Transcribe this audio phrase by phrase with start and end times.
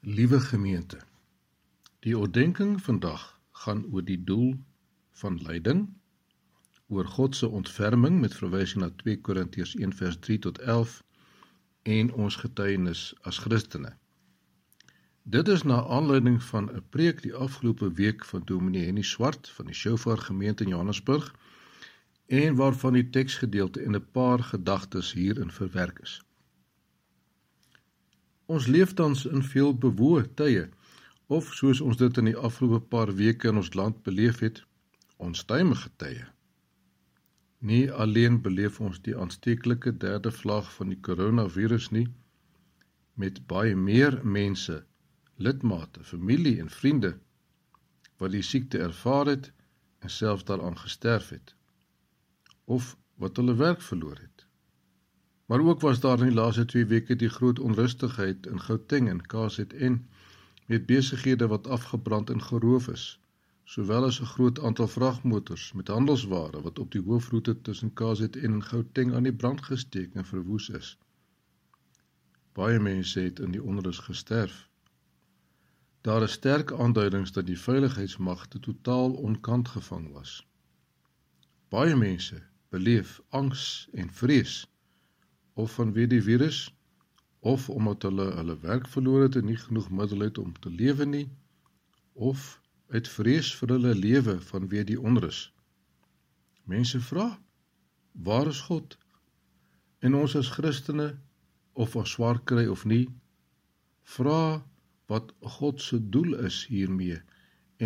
[0.00, 0.98] Liewe gemeente.
[1.98, 4.54] Die oordeenking vandag gaan oor die doel
[5.10, 5.88] van lyding,
[6.86, 11.02] oor God se ontferming met verwysing na 2 Korintiërs 1 vers 3 tot 11
[11.82, 13.90] en ons getuienis as Christene.
[15.22, 19.66] Dit is na aanleiding van 'n preek die afgelope week van Dominee Henny Swart van
[19.66, 21.34] die Shofar gemeente in Johannesburg
[22.26, 26.22] en waarvan die teksgedeelte en 'n paar gedagtes hierin verwerk is.
[28.48, 30.60] Ons leef tans in veel bewoë tye
[31.36, 34.62] of soos ons dit in die afgelope paar weke in ons land beleef het,
[35.20, 36.24] onstuimige tye.
[37.60, 42.06] Nie alleen beleef ons die aansteeklike derde vlaag van die koronavirus nie
[43.20, 44.80] met baie meer mense,
[45.36, 47.12] lidmate, familie en vriende
[48.16, 49.52] wat die siekte ervaar het
[50.00, 51.52] en selfs daaraan gesterf het
[52.64, 54.47] of wat hulle werk verloor het.
[55.48, 59.20] Maar ook was daar in die laaste 2 weke die groot onrustigheid in Gauteng en
[59.26, 59.94] KZN
[60.66, 63.20] met besighede wat afgebrand en geroof is,
[63.64, 68.64] sowel as 'n groot aantal vragmotors met handelsware wat op die hoofroete tussen KZN en
[68.64, 70.98] Gauteng aan die brand gesteek en verwoes is.
[72.52, 74.68] Baie mense het in die onrus gesterf.
[76.00, 80.46] Daar is sterk aanduidings dat die veiligheidsmagte totaal onkant gevang was.
[81.68, 84.68] Baie mense beleef angs en vrees
[85.58, 86.58] of vanweë die virus
[87.52, 91.06] of omdat hulle hulle werk verloor het en nie genoeg middele het om te lewe
[91.06, 91.26] nie
[92.30, 92.44] of
[92.94, 95.40] uit vrees vir hulle lewe vanweë die onrus.
[96.64, 97.26] Mense vra:
[98.28, 98.96] Waar is God?
[100.00, 101.08] En ons as Christene
[101.72, 103.06] of ons swaar kry of nie,
[104.16, 104.62] vra
[105.10, 107.18] wat God se doel is hiermee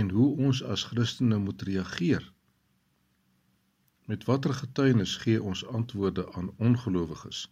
[0.00, 2.24] en hoe ons as Christene moet reageer.
[4.08, 7.46] Met watter getuienis gee ons antwoorde aan ongelowiges?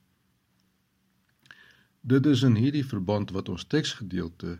[2.02, 4.54] Dit is in hierdie verband wat ons teksgedeelte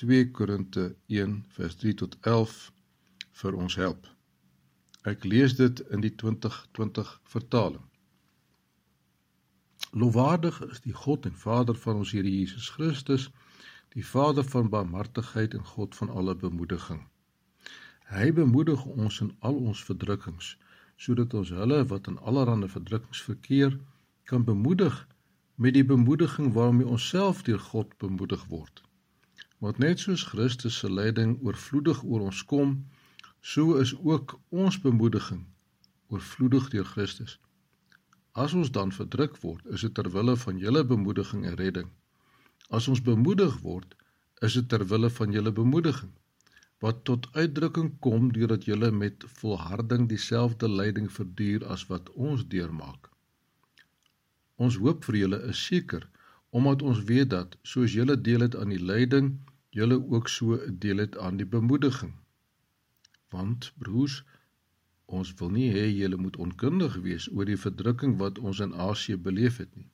[0.00, 2.54] 2 Korinte 1 vers 3 tot 11
[3.42, 4.08] vir ons help.
[5.04, 7.84] Ek lees dit in die 2020 vertaling.
[9.92, 13.28] Lofwaardig is die God en Vader van ons Here Jesus Christus,
[13.92, 17.04] die Vader van barmhartigheid en God van alle bemoediging.
[18.08, 20.56] Hy bemoedig ons in al ons verdrukkings,
[20.96, 23.76] sodat ons hulle wat in allerlei verdrukkings verkeer,
[24.24, 25.04] kan bemoedig
[25.60, 28.82] met die bemoediging waarmee ons self deur God bemoedig word.
[29.60, 32.70] Want net soos Christus se lyding oorvloedig oor ons kom,
[33.40, 35.42] so is ook ons bemoediging
[36.08, 37.36] oorvloedig deur Christus.
[38.32, 41.92] As ons dan verdruk word, is dit ter wille van julle bemoediging en redding.
[42.70, 43.92] As ons bemoedig word,
[44.40, 46.16] is dit ter wille van julle bemoediging
[46.80, 53.09] wat tot uitdrukking kom deurdat julle met volharding dieselfde lyding verduur as wat ons deurmaak.
[54.64, 56.02] Ons hoop vir julle is seker
[56.58, 59.28] omdat ons weet dat soos julle deel het aan die lyding,
[59.76, 62.10] julle ook so 'n deel het aan die bemoediging.
[63.34, 64.16] Want broers,
[65.06, 69.16] ons wil nie hê julle moet onkundig wees oor die verdrukking wat ons in Asië
[69.28, 69.88] beleef het nie.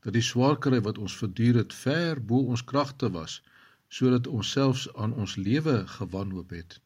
[0.00, 3.42] Dat die swaarkry wat ons verduur het ver bo ons kragte was,
[3.88, 6.80] sodat ons selfs aan ons lewe gewanhoop het.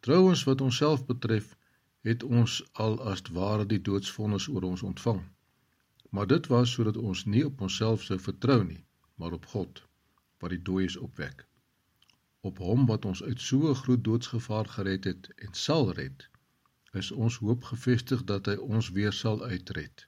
[0.00, 1.56] Trouwens wat onsself betref,
[2.00, 5.22] het ons al as ware die doodsvonnis oor ons ontvang
[6.12, 8.82] maar dit was sodat ons nie op onsself sou vertrou nie,
[9.16, 9.82] maar op God
[10.42, 11.46] wat die dooies opwek.
[12.48, 16.28] Op hom wat ons uit so 'n groot doodsgevaar gered het en sal red,
[17.00, 20.06] is ons hoop gefestig dat hy ons weer sal uitred.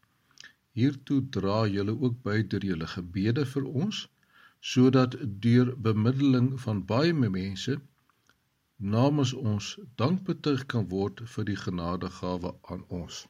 [0.80, 4.08] Hiertoe dra julle ook by deur julle gebede vir ons,
[4.60, 5.16] sodat
[5.46, 7.80] deur bemiddeling van baie mense
[8.96, 13.26] namens ons dankbetuig kan word vir die genadegawe aan ons.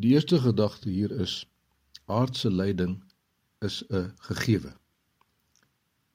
[0.00, 1.32] Die eerste gedagte hier is
[2.06, 2.92] aardse lyding
[3.58, 4.72] is 'n gegewe.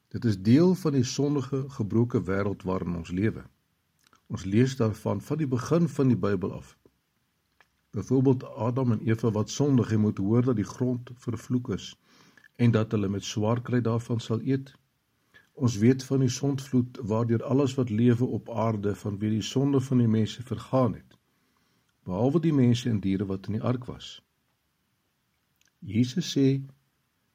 [0.08, 3.44] Dit is deel van die sondige gebroke wêreld waarin ons lewe.
[4.28, 6.78] Ons lees daarvan van die begin van die Bybel af.
[7.90, 11.96] Byvoorbeeld Adam en Eva wat sondig en moet hoor dat die grond vervloek is
[12.56, 14.74] en dat hulle met swaar kry daarvan sal eet.
[15.54, 19.98] Ons weet van die sondvloed waardeur alles wat lewe op aarde vanweë die sonde van
[19.98, 21.20] die mense vergaan het
[22.08, 24.18] behalwe die mense en diere wat in die ark was.
[25.80, 26.48] Jesus sê: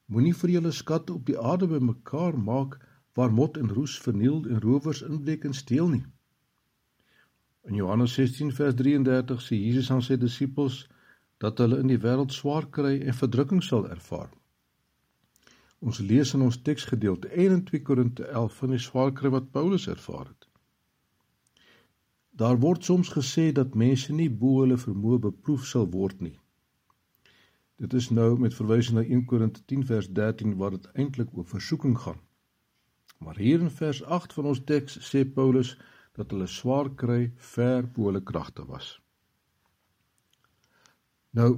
[0.08, 2.78] Moenie vir julle skatte op die aarde bymekaar maak
[3.18, 6.04] waar mot en roes verniel en rowers inbreek en steel nie.
[7.68, 10.86] In Johannes 16 vers 33 sê Jesus aan sy disippels
[11.42, 14.30] dat hulle in die wêreld swaar kry en verdrukking sal ervaar.
[15.84, 19.86] Ons lees in ons teksgedeelte 1 2 Korinte 11 van die swaar kry wat Paulus
[19.90, 20.37] ervaar het.
[22.38, 26.36] Daar word soms gesê dat mense nie bo hulle vermoë beproef sal word nie.
[27.82, 31.46] Dit is nou met verwysing na 1 Korinte 10 vers 13 waar dit eintlik oor
[31.46, 32.20] versoeking gaan.
[33.18, 35.74] Maar hier in vers 8 van ons teks sê Paulus
[36.18, 37.18] dat hulle swaar kry
[37.54, 38.92] ver bo hulle kragte was.
[41.30, 41.50] Nou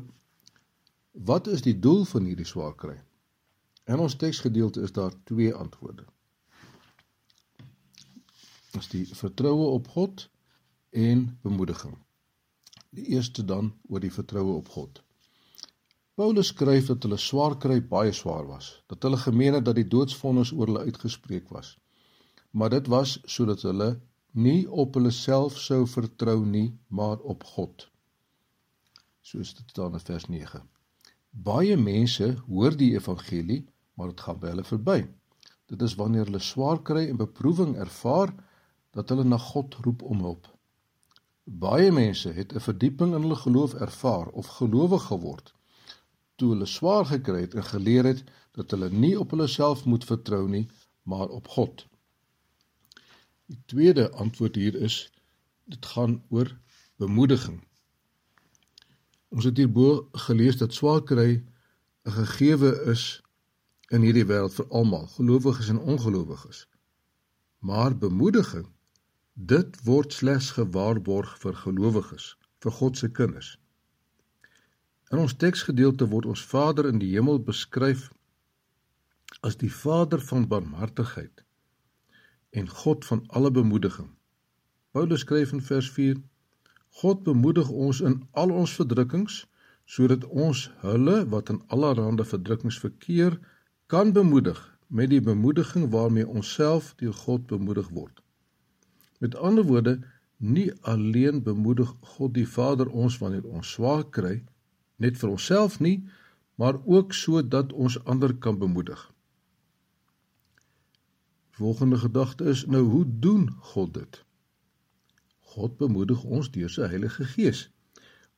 [1.13, 2.97] wat is die doel van hierdie swaar kry?
[3.85, 6.09] In ons teksgedeelte is daar twee antwoorde.
[8.73, 10.31] Dis die vertroue op God
[10.91, 11.97] en bemoediging.
[12.91, 15.03] Die eerste dan oor die vertroue op God.
[16.15, 19.87] Paulus skryf dat hulle swaar kry baie swaar was, dat hulle gemeen het dat die
[19.89, 21.79] doodsvonnis oor hulle uitgespreek was.
[22.51, 23.95] Maar dit was sodat hulle
[24.33, 27.87] nie op hulle self sou vertrou nie, maar op God.
[29.23, 30.63] Soos dit staan in vers 9.
[31.31, 33.65] Baie mense hoor die evangelie,
[33.95, 35.01] maar dit gaan by hulle verby.
[35.71, 38.35] Dit is wanneer hulle swaar kry en beproewing ervaar
[38.91, 40.51] dat hulle na God roep om hulp.
[41.51, 45.55] Baie mense het 'n verdieping in hulle geloof ervaar of gelowig geword
[46.41, 48.23] toe hulle swaar gekry het en geleer het
[48.57, 50.67] dat hulle nie op hulle self moet vertrou nie,
[51.03, 51.85] maar op God.
[53.53, 55.03] Die tweede antwoord hier is
[55.69, 56.49] dit gaan oor
[57.03, 57.61] bemoediging.
[59.29, 61.31] Ons het hierbo gelees dat swaar kry
[62.09, 63.05] 'n gegewe is
[63.93, 66.67] in hierdie wêreld vir almal, gelowiges en ongelowiges.
[67.59, 68.67] Maar bemoediging,
[69.49, 73.55] dit word slegs gewaarborg vir gelowiges, vir God se kinders.
[75.11, 78.11] In ons teksgedeelte word ons Vader in die hemel beskryf
[79.47, 81.45] as die Vader van barmhartigheid
[82.51, 84.11] en God van alle bemoediging.
[84.93, 86.21] Paulus skryf in vers 4:
[87.01, 89.45] God bemoedig ons in al ons verdrukkings
[89.87, 93.39] sodat ons hulle wat in allerlei verdrukkings verkeer
[93.87, 98.21] kan bemoedig met die bemoediging waarmee ons self deur God bemoedig word.
[99.21, 99.99] Met ander woorde,
[100.37, 104.39] nie alleen bemoedig God die Vader ons wanneer ons swaar kry
[104.97, 105.99] net vir onsself nie,
[106.61, 109.01] maar ook sodat ons ander kan bemoedig.
[111.61, 114.23] Volgende gedagte is nou hoe doen God dit?
[115.53, 117.67] God bemoedig ons deur sy Heilige Gees.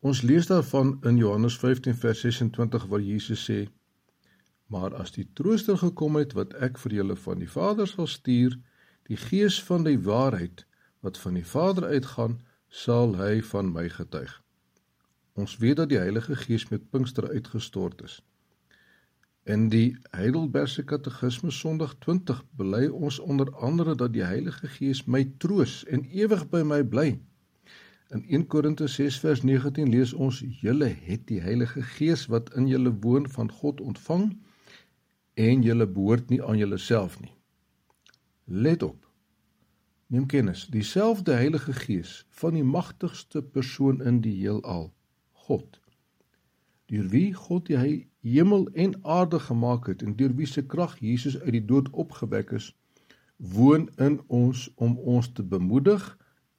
[0.03, 3.69] Ons lees daarvan in Johannes 15 vers 26 waar Jesus sê:
[4.67, 8.59] "Maar as die Trooster gekom het wat ek vir julle van die Vader sal stuur,
[9.07, 10.67] die Gees van die waarheid
[11.03, 14.39] wat van die Vader uitgaan, sal hy van my getuig."
[15.33, 18.23] Ons weet dat die Heilige Gees met Pinkster uitgestort is.
[19.45, 25.25] In die Heidelbergse Katekismes Sondag 20 bely ons onder andere dat die Heilige Gees my
[25.39, 27.07] troos en ewig by my bly.
[28.13, 32.69] In 1 Korinte 6 vers 19 lees ons: "Julle het die Heilige Gees wat in
[32.69, 34.29] julle woon van God ontvang
[35.35, 37.33] en julle behoort nie aan julleself nie."
[38.45, 39.12] Let op.
[40.13, 44.91] Neem kennis, dieselfde Heilige Gees van die magtigste persoon in die heelal
[45.47, 45.79] God.
[46.93, 47.79] Deur wie God die
[48.21, 52.53] hemel en aarde gemaak het en deur wie se krag Jesus uit die dood opgewek
[52.59, 52.67] is,
[53.55, 56.05] woon in ons om ons te bemoedig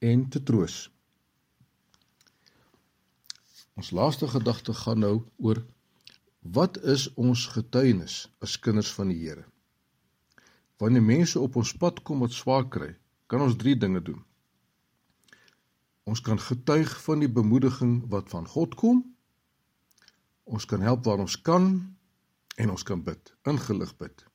[0.02, 0.80] en te troos.
[3.78, 5.62] Ons laaste gedagte gaan nou oor
[6.58, 9.46] wat is ons getuienis as kinders van die Here?
[10.82, 12.90] Wanneer mense op ons pad kom wat swaar kry,
[13.26, 14.20] kan ons 3 dinge doen.
[16.04, 19.00] Ons kan getuig van die bemoediging wat van God kom.
[20.44, 21.70] Ons kan help waar ons kan
[22.60, 24.26] en ons kan bid, ingelig bid.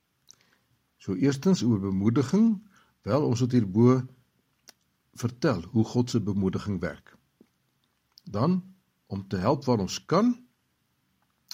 [0.98, 2.58] So eerstens oor bemoediging,
[3.06, 4.00] wel ons het hierbo
[5.20, 7.14] vertel hoe God se bemoediging werk.
[8.24, 8.60] Dan
[9.06, 10.34] om te help waar ons kan,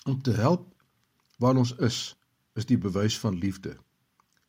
[0.04, 0.72] om te help
[1.38, 2.16] waar ons is,
[2.56, 3.76] is die bewys van liefde.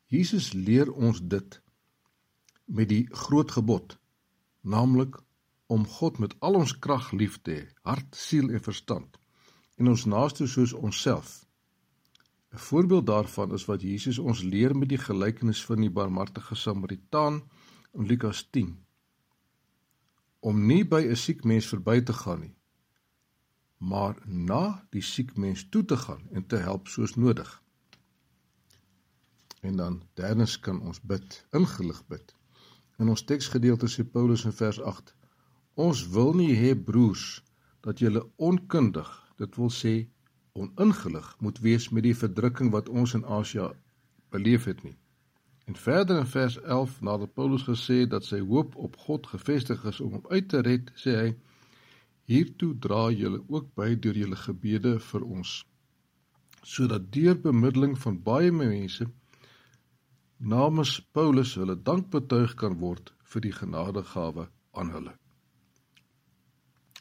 [0.08, 1.62] Jesus leer ons dit
[2.67, 3.97] met die groot gebod,
[4.62, 5.17] naamlik
[5.67, 9.19] om God met al ons krag lief te hê, hart, siel en verstand,
[9.79, 11.43] en ons naaste soos onsself.
[12.53, 17.41] 'n Voorbeeld daarvan is wat Jesus ons leer met die gelykenis van die barmhartige Samaritaan
[17.93, 18.71] in Lukas 10.
[20.39, 22.55] Om nie by 'n siek mens verby te gaan nie,
[23.77, 27.63] maar na die siek mens toe te gaan en te help soos nodig.
[29.62, 32.36] En dan derdens kan ons bid, ingelig bid.
[32.98, 34.80] In ons teksgedeelte sê Paulus in vers
[35.77, 37.25] Ons wil nie hê broers
[37.86, 39.96] dat julle onkundig, dit wil sê
[40.58, 43.68] oningelig moet wees met die verdrukking wat ons in Asia
[44.34, 44.96] beleef het nie.
[45.70, 50.01] En verder in vers 11 nadat Paulus gesê dat sy hoop op God gefestig is
[50.01, 51.30] om hom uit te red, sê hy:
[52.32, 55.54] Hiertoe dra julle ook by deur julle gebede vir ons,
[56.63, 59.06] sodat deur bemiddeling van baie mense
[60.38, 65.13] namens Paulus hulle dank betuig kan word vir die genadegawe aan hulle.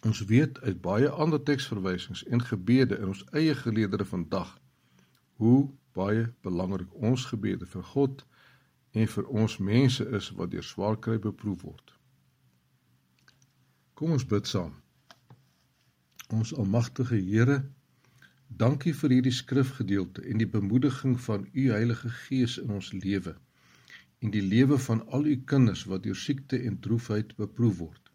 [0.05, 4.57] Ons weet uit baie ander teksverwysings en gebede in ons eie geleedere vandag
[5.40, 8.25] hoe baie belangrik ons gebede vir God
[8.93, 11.93] en vir ons mense is wat deur swaar kry beproef word.
[13.97, 14.75] Kom ons bid saam.
[16.33, 17.62] Ons almagtige Here,
[18.49, 23.37] dankie vir hierdie skrifgedeelte en die bemoediging van u Heilige Gees in ons lewe
[24.25, 28.12] en die lewe van al u kinders wat deur siekte en droefheid beproef word.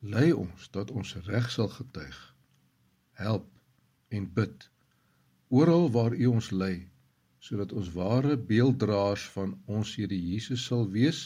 [0.00, 2.18] Lei ons dat ons reg sal getuig.
[3.12, 3.46] Help
[4.08, 4.68] en bid
[5.48, 6.74] oral waar U ons lei
[7.42, 11.22] sodat ons ware beelddraers van ons Here Jesus sal wees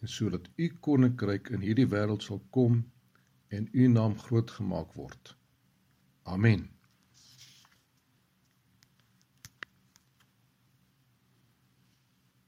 [0.00, 2.82] en sodat U koninkryk in hierdie wêreld sal kom
[3.48, 5.34] en U naam groot gemaak word.
[6.22, 6.68] Amen.